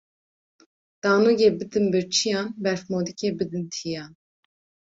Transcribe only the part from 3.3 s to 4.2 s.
bidin tiyan